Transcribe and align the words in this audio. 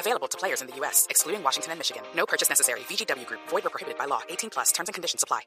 Available 0.00 0.28
to 0.28 0.38
players 0.38 0.62
in 0.62 0.68
the 0.68 0.74
U.S., 0.80 1.06
excluding 1.10 1.44
Washington 1.44 1.72
and 1.72 1.78
Michigan. 1.78 2.02
No 2.16 2.24
purchase 2.24 2.48
necessary. 2.48 2.80
VGW 2.88 3.26
Group. 3.26 3.40
Void 3.50 3.66
or 3.66 3.70
prohibited 3.70 3.98
by 3.98 4.06
law. 4.06 4.20
18 4.30 4.50
plus. 4.50 4.72
Terms 4.72 4.88
and 4.88 4.94
conditions 4.94 5.22
apply. 5.22 5.42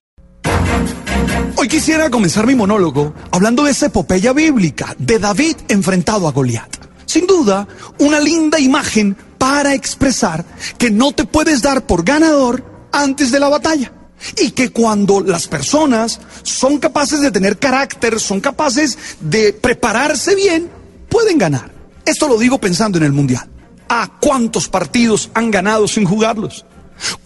Hoy 1.58 1.68
quisiera 1.68 2.10
comenzar 2.10 2.46
mi 2.46 2.54
monólogo 2.54 3.14
hablando 3.32 3.64
de 3.64 3.72
esa 3.72 3.88
epopeya 3.88 4.34
bíblica 4.34 4.96
de 5.00 5.18
David 5.18 5.58
enfrentado 5.70 6.28
a 6.28 6.32
Goliat. 6.32 6.70
Sin 7.06 7.26
duda, 7.26 7.68
una 8.00 8.20
linda 8.20 8.60
imagen 8.60 9.16
para 9.38 9.74
expresar 9.74 10.46
que 10.78 10.92
no 10.92 11.14
te 11.14 11.26
puedes 11.26 11.62
dar 11.62 11.86
por 11.88 12.04
ganador 12.04 12.64
antes 12.92 13.32
de 13.32 13.40
la 13.40 13.50
batalla. 13.50 13.92
Y 14.38 14.52
que 14.52 14.70
cuando 14.72 15.22
las 15.22 15.48
personas 15.48 16.20
son 16.44 16.78
capaces 16.78 17.22
de 17.22 17.32
tener 17.32 17.58
carácter, 17.58 18.20
son 18.20 18.40
capaces 18.40 18.98
de 19.20 19.54
prepararse 19.54 20.36
bien, 20.36 20.70
pueden 21.10 21.38
ganar. 21.40 21.72
Esto 22.06 22.28
lo 22.28 22.38
digo 22.38 22.60
pensando 22.60 22.98
en 23.00 23.06
el 23.06 23.14
Mundial. 23.14 23.50
¿A 23.96 24.08
cuántos 24.20 24.70
partidos 24.70 25.30
han 25.36 25.52
ganado 25.52 25.88
sin 25.88 26.06
jugarlos? 26.06 26.66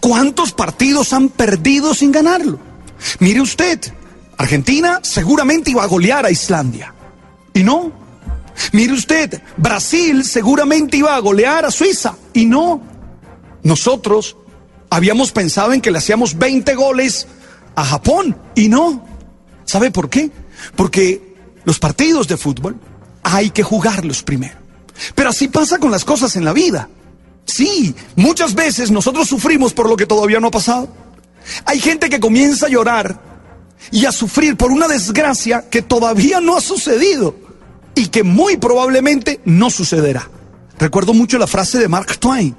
¿Cuántos 0.00 0.52
partidos 0.52 1.14
han 1.14 1.30
perdido 1.30 1.94
sin 1.94 2.12
ganarlo? 2.12 2.58
Mire 3.20 3.40
usted, 3.40 3.80
Argentina 4.36 5.00
seguramente 5.02 5.70
iba 5.70 5.82
a 5.82 5.86
golear 5.86 6.26
a 6.26 6.30
Islandia. 6.30 6.92
Y 7.54 7.62
no. 7.62 7.90
Mire 8.72 8.92
usted, 8.92 9.40
Brasil 9.56 10.26
seguramente 10.26 10.98
iba 10.98 11.16
a 11.16 11.20
golear 11.20 11.64
a 11.64 11.70
Suiza. 11.70 12.14
Y 12.34 12.44
no. 12.44 12.82
Nosotros 13.62 14.36
habíamos 14.90 15.32
pensado 15.32 15.72
en 15.72 15.80
que 15.80 15.90
le 15.90 15.96
hacíamos 15.96 16.36
20 16.36 16.74
goles 16.74 17.28
a 17.76 17.84
Japón. 17.86 18.36
Y 18.54 18.68
no. 18.68 19.06
¿Sabe 19.64 19.90
por 19.90 20.10
qué? 20.10 20.30
Porque 20.76 21.34
los 21.64 21.78
partidos 21.78 22.28
de 22.28 22.36
fútbol 22.36 22.78
hay 23.22 23.48
que 23.48 23.62
jugarlos 23.62 24.22
primero. 24.22 24.67
Pero 25.14 25.30
así 25.30 25.48
pasa 25.48 25.78
con 25.78 25.90
las 25.90 26.04
cosas 26.04 26.36
en 26.36 26.44
la 26.44 26.52
vida. 26.52 26.88
Sí, 27.44 27.94
muchas 28.16 28.54
veces 28.54 28.90
nosotros 28.90 29.28
sufrimos 29.28 29.72
por 29.72 29.88
lo 29.88 29.96
que 29.96 30.06
todavía 30.06 30.40
no 30.40 30.48
ha 30.48 30.52
pasado. 30.52 30.88
Hay 31.64 31.80
gente 31.80 32.10
que 32.10 32.20
comienza 32.20 32.66
a 32.66 32.70
llorar 32.70 33.20
y 33.90 34.04
a 34.04 34.12
sufrir 34.12 34.56
por 34.56 34.70
una 34.70 34.88
desgracia 34.88 35.64
que 35.70 35.82
todavía 35.82 36.40
no 36.40 36.56
ha 36.56 36.60
sucedido 36.60 37.34
y 37.94 38.08
que 38.08 38.22
muy 38.22 38.56
probablemente 38.58 39.40
no 39.44 39.70
sucederá. 39.70 40.28
Recuerdo 40.78 41.14
mucho 41.14 41.38
la 41.38 41.46
frase 41.46 41.78
de 41.78 41.88
Mark 41.88 42.18
Twain. 42.18 42.54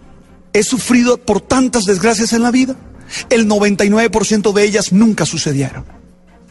He 0.51 0.63
sufrido 0.63 1.17
por 1.17 1.41
tantas 1.41 1.85
desgracias 1.85 2.33
en 2.33 2.41
la 2.41 2.51
vida. 2.51 2.75
El 3.29 3.47
99% 3.47 4.53
de 4.53 4.63
ellas 4.63 4.91
nunca 4.91 5.25
sucedieron. 5.25 5.85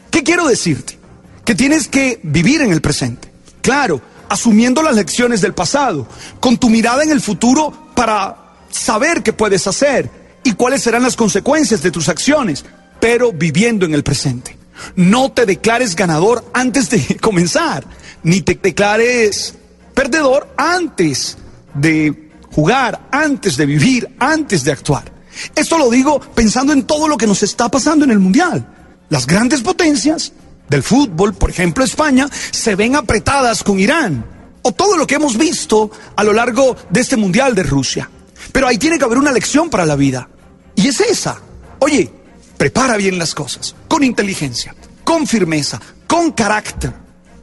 ¿Qué 0.09 0.23
quiero 0.23 0.47
decirte? 0.47 0.97
Que 1.45 1.55
tienes 1.55 1.87
que 1.87 2.19
vivir 2.23 2.61
en 2.61 2.71
el 2.71 2.81
presente. 2.81 3.31
Claro, 3.61 4.01
asumiendo 4.29 4.81
las 4.81 4.95
lecciones 4.95 5.41
del 5.41 5.53
pasado, 5.53 6.07
con 6.39 6.57
tu 6.57 6.69
mirada 6.69 7.03
en 7.03 7.11
el 7.11 7.21
futuro 7.21 7.91
para 7.95 8.53
saber 8.69 9.23
qué 9.23 9.33
puedes 9.33 9.67
hacer 9.67 10.09
y 10.43 10.53
cuáles 10.53 10.83
serán 10.83 11.03
las 11.03 11.15
consecuencias 11.15 11.81
de 11.81 11.91
tus 11.91 12.09
acciones, 12.09 12.63
pero 12.99 13.31
viviendo 13.31 13.85
en 13.85 13.93
el 13.93 14.03
presente. 14.03 14.57
No 14.95 15.31
te 15.31 15.45
declares 15.45 15.95
ganador 15.95 16.45
antes 16.53 16.89
de 16.89 17.17
comenzar, 17.21 17.83
ni 18.23 18.41
te 18.41 18.55
declares 18.61 19.55
perdedor 19.93 20.47
antes 20.57 21.37
de 21.73 22.31
jugar, 22.51 23.07
antes 23.11 23.57
de 23.57 23.65
vivir, 23.65 24.15
antes 24.19 24.63
de 24.63 24.71
actuar. 24.71 25.11
Esto 25.55 25.77
lo 25.77 25.89
digo 25.89 26.19
pensando 26.19 26.73
en 26.73 26.83
todo 26.83 27.07
lo 27.07 27.17
que 27.17 27.27
nos 27.27 27.43
está 27.43 27.69
pasando 27.69 28.05
en 28.05 28.11
el 28.11 28.19
Mundial. 28.19 28.65
Las 29.09 29.25
grandes 29.25 29.61
potencias 29.61 30.31
del 30.69 30.83
fútbol, 30.83 31.33
por 31.33 31.49
ejemplo 31.49 31.83
España, 31.83 32.29
se 32.51 32.75
ven 32.75 32.95
apretadas 32.95 33.63
con 33.63 33.79
Irán. 33.79 34.25
O 34.61 34.71
todo 34.71 34.97
lo 34.97 35.07
que 35.07 35.15
hemos 35.15 35.37
visto 35.37 35.89
a 36.15 36.23
lo 36.23 36.33
largo 36.33 36.75
de 36.89 37.01
este 37.01 37.17
Mundial 37.17 37.55
de 37.55 37.63
Rusia. 37.63 38.09
Pero 38.51 38.67
ahí 38.67 38.77
tiene 38.77 38.97
que 38.97 39.05
haber 39.05 39.17
una 39.17 39.31
lección 39.31 39.69
para 39.69 39.85
la 39.85 39.95
vida. 39.95 40.29
Y 40.75 40.87
es 40.87 40.99
esa. 40.99 41.39
Oye, 41.79 42.11
prepara 42.57 42.97
bien 42.97 43.17
las 43.17 43.33
cosas, 43.33 43.75
con 43.87 44.03
inteligencia, 44.03 44.75
con 45.03 45.27
firmeza, 45.27 45.79
con 46.07 46.31
carácter. 46.31 46.93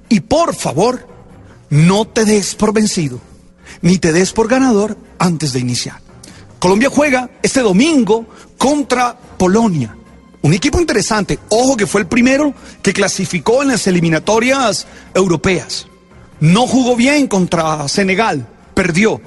Y 0.08 0.20
por 0.20 0.54
favor, 0.54 1.06
no 1.70 2.06
te 2.06 2.24
des 2.24 2.54
por 2.54 2.72
vencido, 2.72 3.20
ni 3.82 3.98
te 3.98 4.12
des 4.12 4.32
por 4.32 4.46
ganador 4.46 4.96
antes 5.18 5.52
de 5.52 5.60
iniciar. 5.60 6.00
Colombia 6.58 6.90
juega 6.90 7.30
este 7.42 7.60
domingo 7.60 8.26
contra 8.58 9.16
Polonia. 9.16 9.96
Un 10.42 10.54
equipo 10.54 10.80
interesante. 10.80 11.38
Ojo 11.48 11.76
que 11.76 11.86
fue 11.86 12.02
el 12.02 12.06
primero 12.06 12.54
que 12.82 12.92
clasificó 12.92 13.62
en 13.62 13.68
las 13.68 13.86
eliminatorias 13.86 14.86
europeas. 15.14 15.86
No 16.40 16.66
jugó 16.66 16.96
bien 16.96 17.26
contra 17.26 17.88
Senegal. 17.88 18.46
Perdió. 18.74 19.20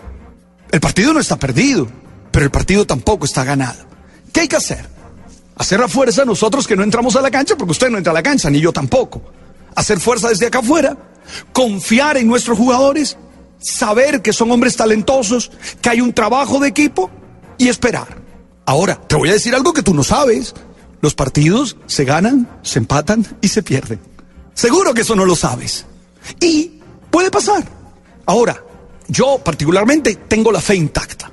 El 0.72 0.80
partido 0.80 1.14
no 1.14 1.19
está 1.19 1.38
perdido, 1.38 1.88
pero 2.31 2.46
el 2.46 2.52
partido 2.52 2.86
tampoco 2.86 3.25
está 3.25 3.44
ganado. 3.44 3.86
¿Qué 4.31 4.42
hay 4.42 4.48
que 4.48 4.56
hacer? 4.56 4.86
Hacer 5.56 5.80
la 5.80 5.88
fuerza 5.88 6.24
nosotros 6.24 6.68
que 6.68 6.75
no 6.75 6.84
entramos 6.84 7.16
a 7.16 7.22
la 7.22 7.31
cancha, 7.31 7.56
porque 7.58 7.72
usted 7.72 7.90
no 7.90 7.98
entra 7.98 8.12
a 8.12 8.14
la 8.14 8.24
cancha, 8.24 8.50
ni 8.50 8.59
yo 8.62 8.72
tampoco. 8.72 9.22
Hacer 9.75 10.00
fuerza 10.00 10.30
desde 10.30 10.46
acá 10.46 10.59
afuera, 10.59 10.96
confiar 11.52 12.18
en 12.18 12.28
nuestros 12.28 12.58
jugadores, 12.58 13.18
saber 13.59 14.22
que 14.22 14.31
son 14.31 14.52
hombres 14.52 14.75
talentosos, 14.75 15.52
que 15.81 15.90
hay 15.90 16.02
un 16.02 16.14
trabajo 16.14 16.59
de 16.59 16.69
equipo 16.69 17.09
y 17.58 17.68
esperar. 17.68 18.08
Ahora, 18.66 18.96
te 18.96 19.16
voy 19.16 19.30
a 19.30 19.34
decir 19.34 19.56
algo 19.56 19.74
que 19.74 19.84
tú 19.84 19.94
no 19.94 20.03
sabes. 20.03 20.53
Los 21.02 21.16
partidos 21.16 21.78
se 21.86 22.06
ganan, 22.06 22.50
se 22.62 22.80
empatan 22.80 23.26
y 23.42 23.48
se 23.48 23.64
pierden. 23.64 24.00
Seguro 24.54 24.94
que 24.94 25.02
eso 25.02 25.16
no 25.16 25.26
lo 25.26 25.36
sabes. 25.36 25.86
Y 26.40 26.80
puede 27.10 27.32
pasar. 27.32 27.64
Ahora, 28.26 28.62
yo 29.08 29.40
particularmente 29.44 30.16
tengo 30.28 30.52
la 30.52 30.62
fe 30.62 30.76
intacta. 30.76 31.32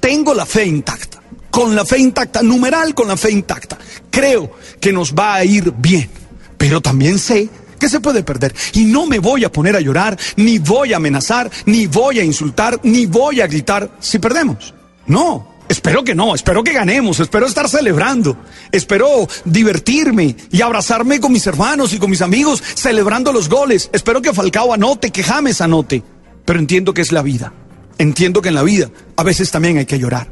Tengo 0.00 0.34
la 0.34 0.44
fe 0.44 0.66
intacta. 0.66 1.20
Con 1.50 1.74
la 1.76 1.84
fe 1.84 1.98
intacta, 1.98 2.42
numeral 2.42 2.94
con 2.94 3.06
la 3.06 3.16
fe 3.16 3.30
intacta. 3.30 3.78
Creo 4.10 4.50
que 4.80 4.92
nos 4.92 5.14
va 5.14 5.34
a 5.34 5.44
ir 5.44 5.72
bien. 5.78 6.10
Pero 6.58 6.80
también 6.80 7.18
sé 7.18 7.48
que 7.78 7.88
se 7.88 8.00
puede 8.00 8.22
perder. 8.22 8.54
Y 8.72 8.84
no 8.84 9.06
me 9.06 9.18
voy 9.18 9.44
a 9.44 9.52
poner 9.52 9.76
a 9.76 9.80
llorar, 9.80 10.18
ni 10.36 10.58
voy 10.58 10.92
a 10.92 10.96
amenazar, 10.96 11.50
ni 11.66 11.86
voy 11.86 12.18
a 12.18 12.24
insultar, 12.24 12.80
ni 12.82 13.06
voy 13.06 13.40
a 13.40 13.46
gritar 13.46 13.90
si 14.00 14.18
perdemos. 14.18 14.74
No, 15.06 15.53
Espero 15.84 16.02
que 16.02 16.14
no, 16.14 16.34
espero 16.34 16.64
que 16.64 16.72
ganemos, 16.72 17.20
espero 17.20 17.44
estar 17.44 17.68
celebrando, 17.68 18.38
espero 18.72 19.28
divertirme 19.44 20.34
y 20.50 20.62
abrazarme 20.62 21.20
con 21.20 21.30
mis 21.30 21.46
hermanos 21.46 21.92
y 21.92 21.98
con 21.98 22.08
mis 22.08 22.22
amigos 22.22 22.62
celebrando 22.74 23.34
los 23.34 23.50
goles. 23.50 23.90
Espero 23.92 24.22
que 24.22 24.32
Falcao 24.32 24.72
anote, 24.72 25.10
que 25.10 25.22
James 25.22 25.60
anote. 25.60 26.02
Pero 26.46 26.58
entiendo 26.58 26.94
que 26.94 27.02
es 27.02 27.12
la 27.12 27.20
vida. 27.20 27.52
Entiendo 27.98 28.40
que 28.40 28.48
en 28.48 28.54
la 28.54 28.62
vida 28.62 28.88
a 29.14 29.22
veces 29.24 29.50
también 29.50 29.76
hay 29.76 29.84
que 29.84 29.98
llorar. 29.98 30.26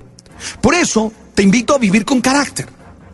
Por 0.63 0.73
eso 0.73 1.13
te 1.35 1.43
invito 1.43 1.75
a 1.75 1.79
vivir 1.79 2.07
con 2.07 2.23
carácter. 2.23 2.67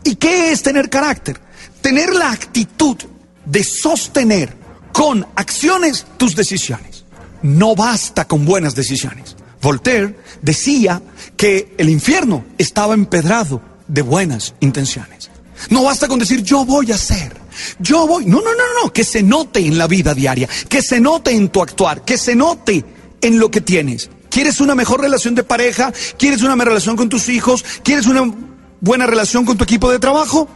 ¿Y 0.05 0.15
qué 0.15 0.53
es 0.53 0.63
tener 0.63 0.89
carácter? 0.89 1.41
Tener 1.81 2.13
la 2.13 2.31
actitud 2.31 2.95
de 3.43 3.65
sostener 3.65 4.55
con 4.93 5.27
acciones 5.35 6.05
tus 6.15 6.37
decisiones. 6.37 7.03
No 7.41 7.75
basta 7.75 8.25
con 8.29 8.45
buenas 8.45 8.75
decisiones. 8.75 9.35
Voltaire 9.61 10.15
decía 10.41 11.01
que 11.39 11.73
el 11.77 11.87
infierno 11.87 12.43
estaba 12.57 12.93
empedrado 12.93 13.61
de 13.87 14.01
buenas 14.01 14.55
intenciones. 14.59 15.31
No 15.69 15.85
basta 15.85 16.09
con 16.09 16.19
decir 16.19 16.43
yo 16.43 16.65
voy 16.65 16.91
a 16.91 16.95
hacer, 16.95 17.33
yo 17.79 18.05
voy. 18.05 18.25
No, 18.25 18.41
no, 18.41 18.51
no, 18.51 18.83
no, 18.83 18.91
que 18.91 19.05
se 19.05 19.23
note 19.23 19.61
en 19.61 19.77
la 19.77 19.87
vida 19.87 20.13
diaria, 20.13 20.49
que 20.67 20.81
se 20.81 20.99
note 20.99 21.31
en 21.31 21.47
tu 21.47 21.61
actuar, 21.61 22.03
que 22.03 22.17
se 22.17 22.35
note 22.35 22.83
en 23.21 23.39
lo 23.39 23.49
que 23.49 23.61
tienes. 23.61 24.09
¿Quieres 24.29 24.59
una 24.59 24.75
mejor 24.75 24.99
relación 24.99 25.33
de 25.33 25.45
pareja? 25.45 25.93
¿Quieres 26.17 26.41
una 26.41 26.57
mejor 26.57 26.73
relación 26.73 26.97
con 26.97 27.07
tus 27.07 27.29
hijos? 27.29 27.63
¿Quieres 27.83 28.05
una 28.05 28.33
buena 28.81 29.07
relación 29.07 29.45
con 29.45 29.57
tu 29.57 29.63
equipo 29.63 29.89
de 29.89 29.99
trabajo? 29.99 30.49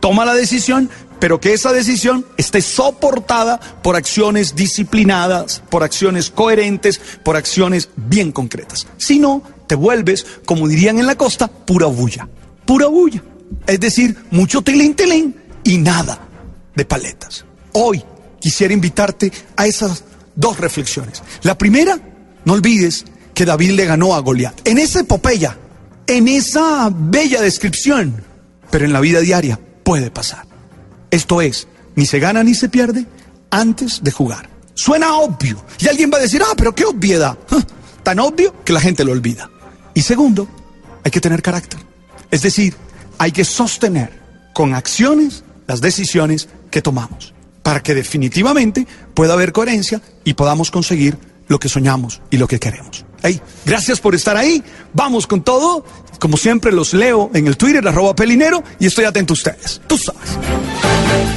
Toma 0.00 0.26
la 0.26 0.34
decisión, 0.34 0.90
pero 1.18 1.40
que 1.40 1.54
esa 1.54 1.72
decisión 1.72 2.26
esté 2.36 2.60
soportada 2.60 3.58
por 3.82 3.96
acciones 3.96 4.54
disciplinadas, 4.54 5.62
por 5.70 5.82
acciones 5.82 6.28
coherentes, 6.28 7.00
por 7.22 7.36
acciones 7.36 7.88
bien 7.96 8.32
concretas. 8.32 8.86
Si 8.98 9.18
no, 9.18 9.42
te 9.66 9.74
vuelves, 9.74 10.26
como 10.44 10.68
dirían 10.68 10.98
en 10.98 11.06
la 11.06 11.16
costa, 11.16 11.48
pura 11.48 11.86
bulla. 11.86 12.28
Pura 12.64 12.86
bulla. 12.86 13.22
Es 13.66 13.80
decir, 13.80 14.16
mucho 14.30 14.62
tilín 14.62 14.94
tilín 14.94 15.36
y 15.64 15.78
nada 15.78 16.20
de 16.74 16.84
paletas. 16.84 17.44
Hoy 17.72 18.02
quisiera 18.40 18.74
invitarte 18.74 19.32
a 19.56 19.66
esas 19.66 20.04
dos 20.34 20.58
reflexiones. 20.58 21.22
La 21.42 21.56
primera, 21.58 21.98
no 22.44 22.52
olvides 22.52 23.04
que 23.34 23.44
David 23.44 23.72
le 23.72 23.86
ganó 23.86 24.14
a 24.14 24.20
Goliat. 24.20 24.66
En 24.66 24.78
esa 24.78 25.00
epopeya, 25.00 25.58
en 26.06 26.28
esa 26.28 26.90
bella 26.94 27.40
descripción, 27.40 28.22
pero 28.70 28.84
en 28.84 28.92
la 28.92 29.00
vida 29.00 29.20
diaria 29.20 29.60
puede 29.82 30.10
pasar. 30.10 30.46
Esto 31.10 31.40
es, 31.40 31.68
ni 31.94 32.06
se 32.06 32.18
gana 32.18 32.42
ni 32.42 32.54
se 32.54 32.68
pierde 32.68 33.06
antes 33.50 34.02
de 34.02 34.10
jugar. 34.10 34.48
Suena 34.74 35.18
obvio. 35.18 35.64
Y 35.78 35.88
alguien 35.88 36.10
va 36.12 36.18
a 36.18 36.20
decir, 36.20 36.42
ah, 36.42 36.54
pero 36.56 36.74
qué 36.74 36.84
obviedad. 36.84 37.36
Tan 38.02 38.20
obvio 38.20 38.54
que 38.64 38.72
la 38.72 38.80
gente 38.80 39.04
lo 39.04 39.12
olvida. 39.12 39.50
Y 39.96 40.02
segundo, 40.02 40.46
hay 41.02 41.10
que 41.10 41.22
tener 41.22 41.40
carácter. 41.40 41.80
Es 42.30 42.42
decir, 42.42 42.76
hay 43.16 43.32
que 43.32 43.46
sostener 43.46 44.20
con 44.52 44.74
acciones 44.74 45.42
las 45.66 45.80
decisiones 45.80 46.50
que 46.70 46.82
tomamos 46.82 47.32
para 47.62 47.82
que 47.82 47.94
definitivamente 47.94 48.86
pueda 49.14 49.32
haber 49.32 49.52
coherencia 49.52 50.02
y 50.22 50.34
podamos 50.34 50.70
conseguir 50.70 51.18
lo 51.48 51.58
que 51.58 51.70
soñamos 51.70 52.20
y 52.30 52.36
lo 52.36 52.46
que 52.46 52.60
queremos. 52.60 53.06
Hey, 53.22 53.40
gracias 53.64 53.98
por 53.98 54.14
estar 54.14 54.36
ahí. 54.36 54.62
Vamos 54.92 55.26
con 55.26 55.42
todo. 55.42 55.82
Como 56.20 56.36
siempre, 56.36 56.72
los 56.72 56.92
leo 56.92 57.30
en 57.32 57.46
el 57.46 57.56
Twitter, 57.56 57.88
arroba 57.88 58.14
pelinero, 58.14 58.62
y 58.78 58.86
estoy 58.86 59.06
atento 59.06 59.32
a 59.32 59.34
ustedes. 59.34 59.80
Tú 59.86 59.96
sabes. 59.96 61.35